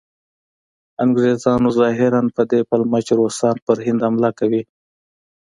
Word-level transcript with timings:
انګریزانو 1.03 1.69
ظاهراً 1.79 2.21
په 2.35 2.43
دې 2.51 2.59
پلمه 2.69 2.99
چې 3.07 3.13
روسان 3.21 3.55
پر 3.65 3.77
هند 3.85 3.99
حمله 4.05 4.29
کوي. 4.39 4.61